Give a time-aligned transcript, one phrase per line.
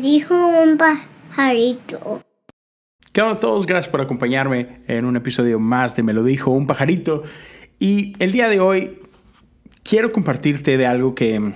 [0.00, 2.22] Dijo un pajarito.
[3.12, 3.66] ¿Qué onda a todos?
[3.66, 7.24] Gracias por acompañarme en un episodio más de Me lo dijo un pajarito.
[7.80, 9.02] Y el día de hoy
[9.82, 11.52] quiero compartirte de algo que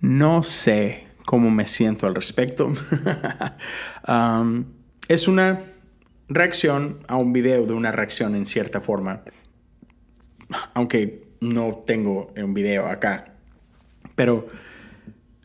[0.00, 2.72] no sé cómo me siento al respecto.
[5.08, 5.60] Es una
[6.28, 9.22] reacción a un video de una reacción en cierta forma.
[10.74, 13.34] Aunque no tengo un video acá.
[14.14, 14.46] Pero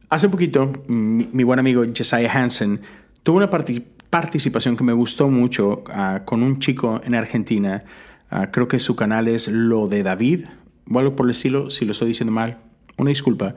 [0.10, 2.82] hace poquito mi, buen amigo Josiah Hansen
[3.24, 7.84] tuvo una participación que me gustó mucho ah, con un chico en Argentina.
[8.30, 10.46] Ah, creo que su canal es Lo de David
[10.92, 11.70] o algo por el estilo.
[11.70, 12.60] Si lo estoy diciendo mal,
[12.98, 13.56] una disculpa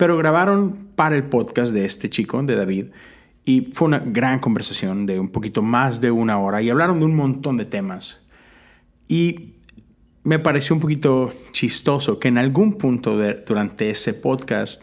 [0.00, 2.86] pero grabaron para el podcast de este chico, de David,
[3.44, 7.04] y fue una gran conversación de un poquito más de una hora y hablaron de
[7.04, 8.26] un montón de temas.
[9.08, 9.56] Y
[10.24, 14.82] me pareció un poquito chistoso que en algún punto durante ese podcast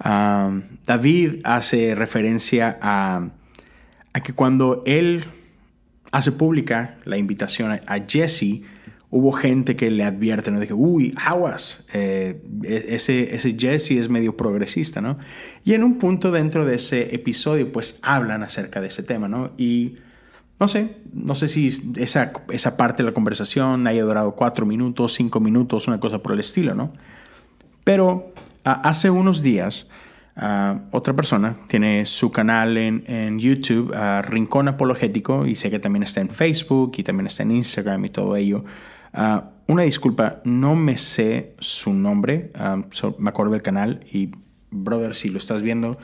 [0.00, 3.30] David hace referencia a,
[4.24, 5.24] que cuando él
[6.10, 8.62] hace pública la invitación a Jesse,
[9.10, 10.60] hubo gente que le advierte, ¿no?
[10.60, 15.18] Que, uy, aguas, eh, e-, ese, ese Jesse es medio progresista, ¿no?
[15.64, 19.52] Y en un punto dentro de ese episodio, pues hablan acerca de ese tema, ¿no?
[19.56, 19.96] Y
[20.60, 25.14] no sé, no sé si esa, esa parte de la conversación haya durado cuatro minutos,
[25.14, 26.92] cinco minutos, una cosa por el estilo, ¿no?
[27.84, 28.34] Pero
[28.72, 29.88] hace unos días,
[30.92, 36.28] otra persona tiene su canal en, YouTube, Rincón Apologético, y sé que también está en
[36.28, 38.64] Facebook y también está en Instagram y todo ello.
[39.12, 42.82] Ah, una disculpa, no me sé su nombre, ah,
[43.18, 44.30] me acuerdo del canal y,
[44.70, 45.98] brother, si lo estás viendo,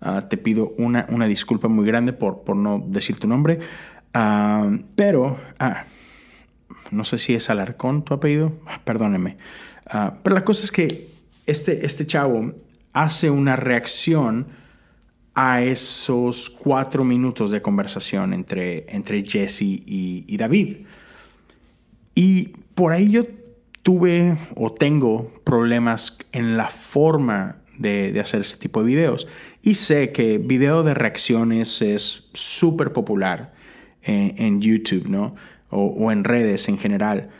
[0.00, 3.60] ah, te pido una, una, disculpa muy grande por, por no decir tu nombre.
[4.94, 5.38] pero,
[6.90, 8.52] no sé si es Alarcón tu apellido,
[8.84, 9.36] perdóneme.
[10.22, 11.08] pero la cosa es que
[11.46, 12.54] este, este chavo
[12.92, 14.46] hace una reacción
[15.34, 20.78] a esos cuatro minutos de conversación entre, entre Jesse y, David.
[22.14, 23.24] Y por ahí yo
[23.82, 29.28] tuve o tengo problemas en la forma de, hacer ese tipo de videos.
[29.62, 33.54] Y sé que video de reacciones es súper popular
[34.02, 35.34] en, YouTube, ¿no?
[35.70, 37.30] O, en redes en general.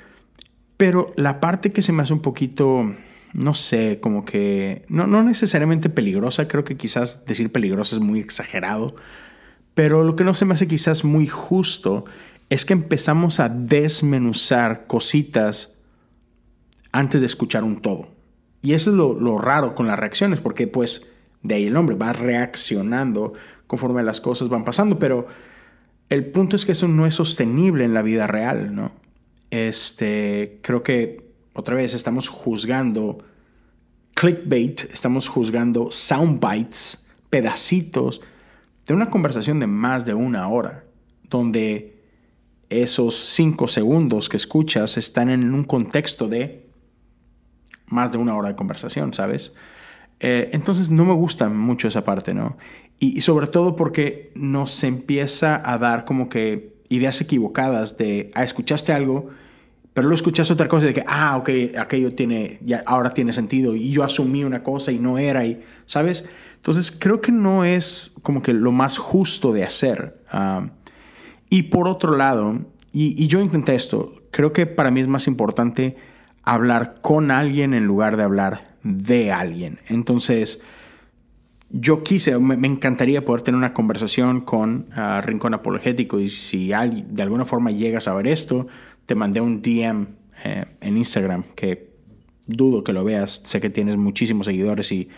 [0.77, 2.94] Pero la parte que se me hace un poquito,
[3.32, 8.20] no sé, como que, no, no necesariamente peligrosa, creo que quizás decir peligrosa es muy
[8.20, 8.94] exagerado,
[9.74, 12.04] pero lo que no se me hace quizás muy justo
[12.50, 15.78] es que empezamos a desmenuzar cositas
[16.92, 18.08] antes de escuchar un todo.
[18.62, 21.06] Y eso es lo, raro con las reacciones, porque pues
[21.42, 23.32] de ahí el nombre va reaccionando
[23.66, 25.28] conforme las cosas van pasando, pero
[26.08, 28.92] el punto es que eso no es sostenible en la vida real, ¿no?
[29.50, 31.29] Este, creo que
[31.60, 33.19] otra vez estamos juzgando
[34.15, 38.21] clickbait, estamos juzgando soundbites, pedacitos
[38.87, 40.84] de una conversación de más de una hora,
[41.28, 42.03] donde
[42.70, 46.66] esos cinco segundos que escuchas están en un contexto de
[47.87, 49.54] más de una hora de conversación, ¿sabes?
[50.20, 52.56] Eh, entonces no me gusta mucho esa parte, ¿no?
[52.99, 58.93] Y, sobre todo porque nos empieza a dar como que ideas equivocadas de, ah, escuchaste
[58.93, 59.31] algo,
[59.92, 63.74] pero luego escuchaste otra cosa de que, ah, ok, aquello tiene, ya, ahora tiene sentido,
[63.74, 66.28] y yo asumí una cosa y no era, y, ¿sabes?
[66.56, 70.22] Entonces creo que no es como que lo más justo de hacer.
[70.30, 70.70] Ah,
[71.48, 75.96] y por otro lado, y, yo intenté esto, creo que para mí es más importante
[76.44, 79.78] hablar con alguien en lugar de hablar de alguien.
[79.88, 80.62] Entonces,
[81.70, 87.22] yo quise, me, encantaría poder tener una conversación con ah, Rincón Apologético y si de
[87.22, 88.66] alguna forma llegas a ver esto,
[89.10, 90.06] te mandé un DM
[90.44, 91.97] eh, en Instagram que
[92.47, 95.09] dudo que lo veas, sé que tienes muchísimos seguidores y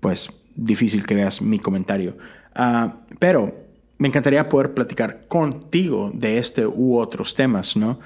[0.00, 2.16] pues difícil que veas mi comentario.
[2.52, 3.54] Ah, pero
[4.00, 8.00] me encantaría poder platicar contigo de este u otros temas, ¿no?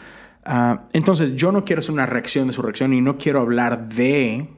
[0.45, 3.89] Ah, entonces, yo no quiero hacer una reacción de su reacción y no quiero hablar
[3.89, 4.49] de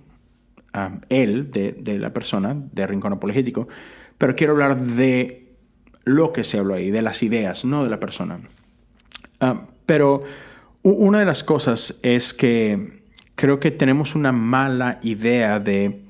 [0.73, 3.69] ah, él, de, la persona, de Rincón Apologético,
[4.19, 5.55] pero quiero hablar de
[6.03, 8.41] lo que se habló ahí, de las ideas, no de la persona.
[9.87, 10.25] Pero
[10.93, 13.03] una de las cosas es que
[13.35, 16.03] creo que tenemos una mala idea de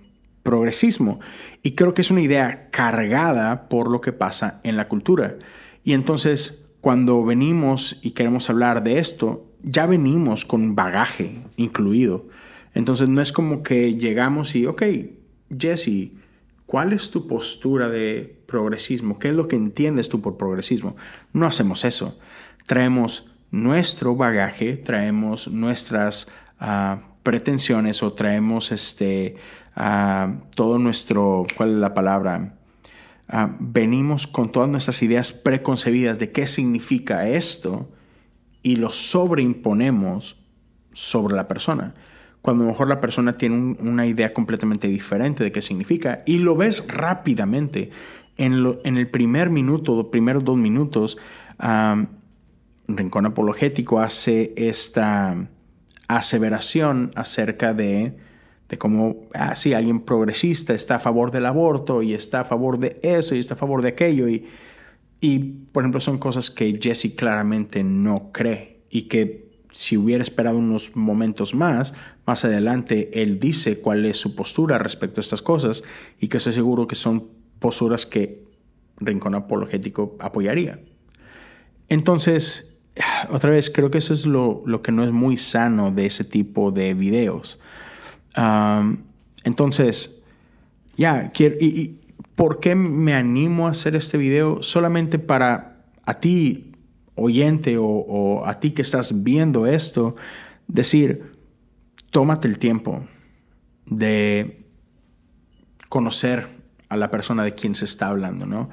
[0.42, 1.20] progresismo.
[1.62, 5.36] Y creo que es una idea cargada por lo que pasa en la cultura.
[5.84, 12.26] Y entonces, cuando venimos y queremos hablar de esto, ya venimos con bagaje incluido.
[12.74, 14.82] Entonces, no es como que llegamos y, ok,
[15.56, 16.10] Jesse,
[16.66, 19.18] ¿cuál es tu postura de progresismo?
[19.18, 20.96] ¿Qué es lo que entiendes tú por progresismo?
[21.32, 22.18] No hacemos eso.
[22.66, 26.26] Traemos nuestro bagaje, traemos nuestras
[26.58, 29.36] ah, pretensiones o traemos este,
[30.54, 32.58] todo nuestro, ¿cuál es la palabra?
[33.28, 37.90] ah, venimos con todas nuestras ideas preconcebidas de qué significa esto
[38.62, 40.36] y lo sobreimponemos
[40.92, 41.94] sobre la persona.
[42.42, 46.38] Cuando a lo mejor la persona tiene una idea completamente diferente de qué significa y
[46.38, 47.90] lo ves rápidamente.
[48.36, 51.16] En, en el primer minuto, los primeros dos minutos,
[52.88, 55.48] Rincón Apologético hace esta
[56.08, 58.16] aseveración acerca de,
[58.68, 62.98] de cómo, ah, alguien progresista está a favor del aborto y está a favor de
[63.02, 64.28] eso y está a favor de aquello.
[64.28, 64.46] Y,
[65.20, 70.58] y por ejemplo, son cosas que Jesse claramente no cree y que si hubiera esperado
[70.58, 71.94] unos momentos más,
[72.26, 75.82] más adelante él dice cuál es su postura respecto a estas cosas
[76.20, 77.28] y que estoy seguro que son
[77.58, 78.44] posturas que
[78.98, 80.80] Rincón Apologético apoyaría.
[81.88, 82.73] Entonces,
[83.30, 86.70] otra vez, creo que eso es lo, que no es muy sano de ese tipo
[86.70, 87.60] de videos.
[89.44, 90.22] entonces,
[90.96, 92.00] ya, y,
[92.34, 94.62] ¿por qué me animo a hacer este video?
[94.62, 96.72] Solamente para a ti,
[97.14, 100.16] oyente, o, o a ti que estás viendo esto,
[100.68, 101.32] decir,
[102.10, 103.04] tómate el tiempo
[103.86, 104.64] de
[105.88, 106.46] conocer
[106.88, 108.70] a la persona de quien se está hablando, ¿no?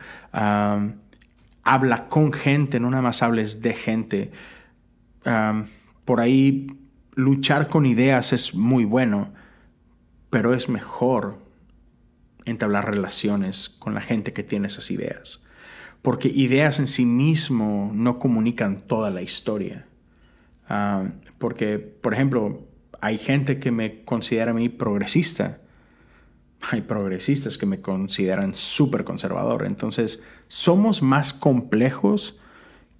[1.63, 4.31] Habla con gente, no nada más hables de gente.
[6.05, 6.67] por ahí
[7.15, 9.33] luchar con ideas es muy bueno,
[10.29, 11.39] pero es mejor
[12.45, 15.41] entablar relaciones con la gente que tiene esas ideas.
[16.01, 19.87] Porque ideas en sí mismo no comunican toda la historia.
[21.37, 22.67] porque, por ejemplo,
[23.01, 25.60] hay gente que me considera a mí progresista
[26.69, 29.65] hay progresistas que me consideran súper conservador.
[29.65, 32.37] Entonces, somos más complejos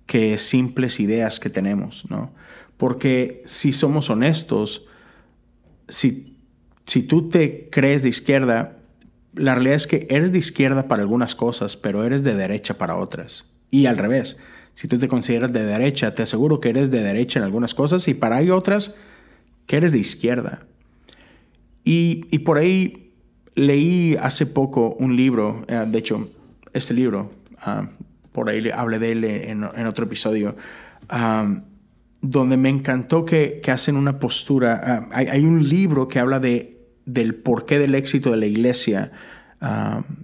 [0.06, 2.34] que simples ideas que tenemos, ¿no?
[2.78, 4.86] Porque si somos honestos,
[5.88, 6.38] si,
[6.86, 8.76] si tú te crees de izquierda,
[9.36, 12.98] la realidad es que eres de izquierda para algunas cosas, pero eres de derecha para
[12.98, 13.46] otras.
[13.70, 14.38] Y al revés,
[14.74, 18.08] si tú te consideras de derecha, te aseguro que eres de derecha en algunas cosas
[18.08, 18.96] y para hay otras
[19.68, 20.66] que eres de izquierda.
[21.84, 23.11] Y, y por ahí
[23.56, 26.30] Leí hace poco un libro, eh, de hecho,
[26.74, 27.88] este libro, ah,
[28.32, 30.56] por ahí hablé de él en, otro episodio,
[32.22, 34.82] donde me encantó que, hacen una postura.
[34.84, 39.12] Ah, hay, un libro que habla de, del porqué del éxito de la iglesia,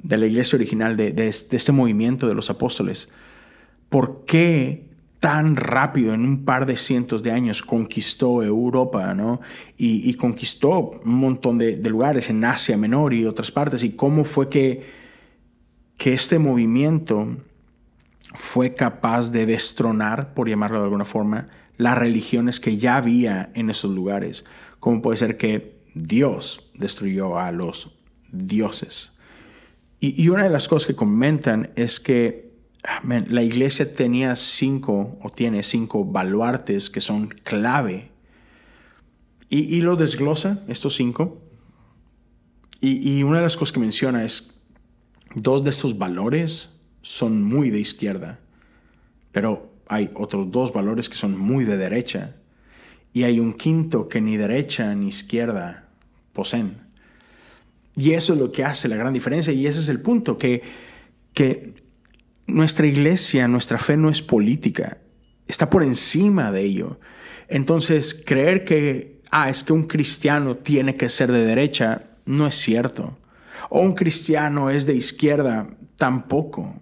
[0.03, 3.09] de la iglesia original, de, este movimiento de los apóstoles.
[3.89, 4.86] ¿Por qué
[5.19, 9.41] tan rápido, en un par de cientos de años, conquistó Europa, ¿no?
[9.77, 14.49] Y, conquistó un montón de, lugares en Asia Menor y otras partes, y cómo fue
[14.49, 14.85] que,
[15.97, 17.37] que este movimiento
[18.35, 21.47] fue capaz de destronar, por llamarlo de alguna forma,
[21.77, 24.45] las religiones que ya había en esos lugares.
[24.79, 27.97] ¿Cómo puede ser que Dios destruyó a los
[28.31, 29.13] dioses?
[29.99, 32.46] Y, y una de las cosas que comentan es que
[33.03, 38.11] la iglesia tenía cinco o tiene cinco baluartes que son clave.
[39.49, 41.41] Y, lo desglosa, estos cinco.
[42.81, 44.61] Y, una de las cosas que menciona es,
[45.35, 46.71] dos de estos valores
[47.01, 48.39] son muy de izquierda,
[49.31, 52.35] pero hay otros dos valores que son muy de derecha.
[53.13, 55.89] Y hay un quinto que ni derecha ni izquierda
[56.33, 56.87] poseen.
[57.95, 60.61] Y eso es lo que hace la gran diferencia y ese es el punto, que,
[61.33, 61.86] que
[62.47, 64.97] nuestra iglesia, nuestra fe no es política,
[65.47, 66.99] está por encima de ello.
[67.49, 72.55] Entonces, creer que, ah, es que un cristiano tiene que ser de derecha, no es
[72.55, 73.17] cierto.
[73.69, 76.81] O un cristiano es de izquierda, tampoco.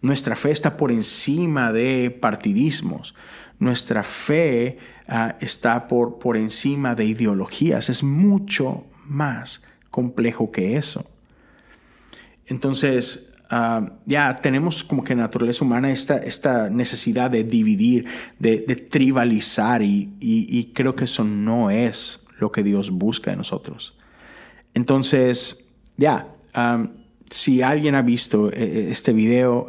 [0.00, 3.14] Nuestra fe está por encima de partidismos.
[3.58, 4.78] Nuestra fe
[5.08, 7.88] ah, está por, por encima de ideologías.
[7.88, 11.10] Es mucho más complejo que eso.
[12.46, 18.06] Entonces, Ah, ya tenemos como que naturaleza humana esta, esta necesidad de dividir,
[18.38, 18.58] de,
[18.90, 23.96] tribalizar y, creo que eso no es lo que Dios busca de nosotros.
[24.72, 26.34] Entonces, ya,
[27.28, 29.68] si alguien ha visto eh, eh, este video,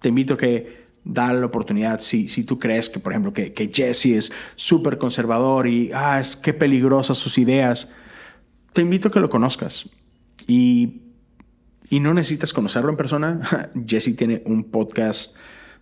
[0.00, 3.54] te invito a que da la oportunidad, si, si tú crees que, por ejemplo, que,
[3.54, 7.92] que Jesse es súper conservador y, ah, es qué peligrosas sus ideas,
[8.72, 9.88] te invito a que lo conozcas.
[10.46, 11.07] Y
[11.88, 13.70] y no necesitas conocerlo en persona.
[13.86, 15.36] Jesse tiene un podcast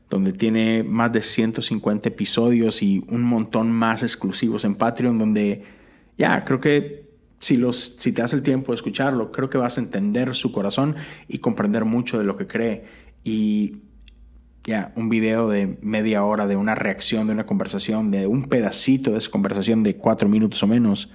[0.09, 5.65] donde tiene más de 150 episodios y un montón más exclusivos en Patreon, donde
[6.17, 7.07] ya creo que
[7.41, 10.53] si, los, si te das el tiempo de escucharlo, creo que vas a entender su
[10.53, 10.97] corazón
[11.29, 12.85] y comprender mucho de lo que cree.
[13.25, 13.83] Y
[14.65, 19.13] ya, un video de media hora de una reacción, de una conversación, de un pedacito
[19.13, 21.11] de esa conversación de cuatro minutos o menos,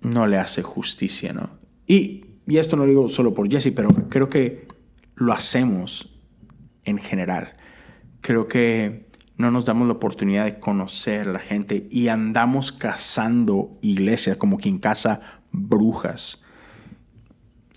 [0.00, 1.58] no le hace justicia, ¿no?
[1.86, 4.66] Y y esto no lo digo solo por Jesse, pero creo que
[5.14, 6.18] lo hacemos
[6.84, 7.54] en general.
[8.20, 9.06] Creo que
[9.36, 14.58] no nos damos la oportunidad de conocer a la gente y andamos cazando iglesias como
[14.58, 16.44] quien caza brujas.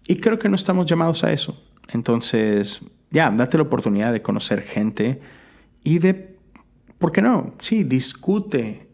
[0.08, 1.64] Y creo que no estamos llamados a eso.
[1.92, 5.22] Entonces, ya, date la oportunidad de conocer gente
[5.84, 6.38] y de,
[6.98, 7.46] ¿por qué no?
[7.60, 8.90] Sí, discute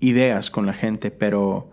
[0.00, 1.69] ideas con la gente, pero,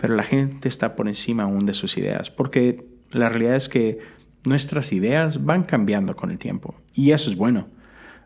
[0.00, 3.98] pero la gente está por encima aún de sus ideas, porque la realidad es que
[4.44, 7.68] nuestras ideas van cambiando con el tiempo y eso es bueno.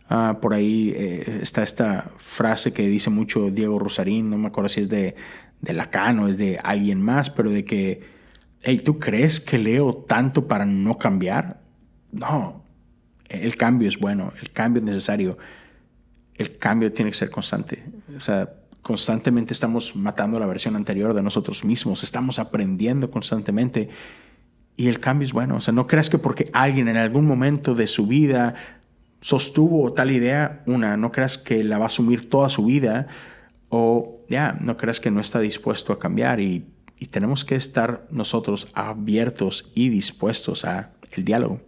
[0.09, 4.69] Ah, por ahí eh, está esta frase que dice mucho Diego Rosarín, no me acuerdo
[4.69, 5.17] si es de,
[5.63, 8.03] de Lacan o es de alguien más, pero de que,
[8.61, 11.63] hey, ¿tú crees que leo tanto para no cambiar?
[12.13, 12.65] No,
[13.29, 15.39] el cambio es bueno, el cambio es necesario,
[16.37, 17.83] el cambio tiene que ser constante.
[18.15, 18.53] O sea,
[18.85, 23.89] constantemente estamos matando la versión anterior de nosotros mismos, estamos aprendiendo constantemente
[24.77, 25.57] y el cambio es bueno.
[25.57, 28.55] O sea, no creas que porque alguien en algún momento de su vida
[29.21, 33.07] sostuvo tal idea, una, no creas que la va a asumir toda su vida
[33.71, 36.67] o ya, no creas que no está dispuesto a cambiar y,
[36.99, 41.63] y tenemos que estar nosotros abiertos y dispuestos a el diálogo.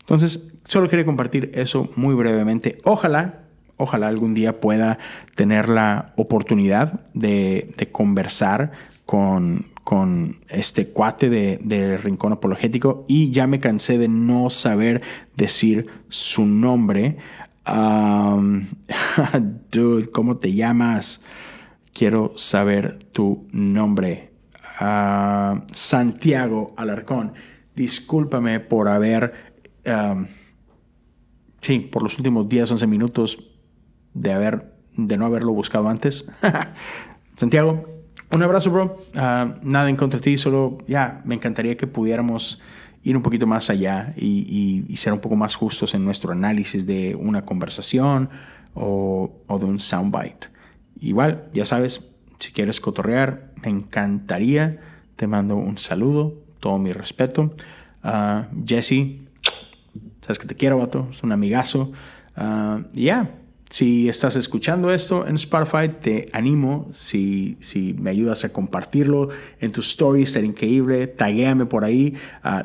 [0.00, 2.78] Entonces, solo quería compartir eso muy brevemente.
[2.84, 3.47] Ojalá,
[3.78, 4.98] ojalá algún día pueda
[5.34, 8.72] tener la oportunidad de, de conversar
[9.08, 15.00] con, este cuate de, Rincón Apologético y ya me cansé de no saber
[15.34, 17.16] decir su nombre.
[19.72, 21.22] dude, ¿cómo te llamas?
[21.94, 24.30] Quiero saber tu nombre.
[25.72, 27.32] Santiago Alarcón.
[27.74, 29.32] Discúlpame por haber...
[31.62, 33.57] sí, por los últimos 10, 11 minutos
[34.20, 36.26] de, haber, de no haberlo buscado antes.
[37.36, 37.84] Santiago,
[38.30, 38.96] un abrazo, bro.
[39.14, 42.60] Ah, nada en contra de ti, solo ya me encantaría que pudiéramos
[43.02, 47.14] ir un poquito más allá y, ser un poco más justos en nuestro análisis de
[47.14, 48.28] una conversación
[48.74, 50.48] o, de un soundbite.
[51.00, 54.80] Igual, ya sabes, si quieres cotorrear, me encantaría.
[55.16, 57.54] Te mando un saludo, todo mi respeto.
[58.04, 59.20] Uh, Jesse,
[60.20, 61.92] sabes que te quiero, vato, es un amigazo.
[62.36, 63.30] Ah, ya,
[63.70, 69.28] si estás escuchando esto en Spotify, te animo, si, si me ayudas a compartirlo
[69.60, 71.06] en tus stories, sería increíble.
[71.06, 72.14] Taguéame por ahí,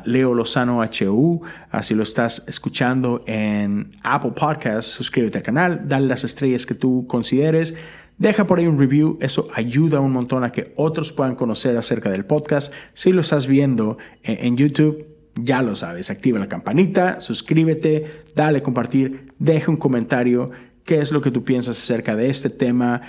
[0.06, 1.42] Leo Lozano HU.
[1.82, 7.06] Si lo estás escuchando en Apple Podcasts, suscríbete al canal, dale las estrellas que tú
[7.06, 7.74] consideres.
[8.16, 12.10] Deja por ahí un review, eso ayuda un montón a que otros puedan conocer acerca
[12.10, 12.72] del podcast.
[12.94, 19.32] Si lo estás viendo en, YouTube, ya lo sabes, activa la campanita, suscríbete, dale compartir,
[19.38, 20.52] deja un comentario
[20.84, 23.00] qué es lo que tú piensas acerca de este tema.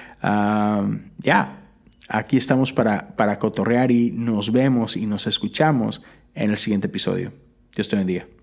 [1.20, 1.62] ya,
[2.08, 6.02] aquí estamos para, para cotorrear y nos vemos y nos escuchamos
[6.34, 7.34] en el siguiente episodio.
[7.76, 8.35] Dios te bendiga.